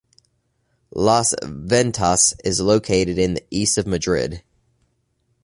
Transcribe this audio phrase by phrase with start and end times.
[0.95, 4.41] "Las Ventas" is located in the east of Madrid.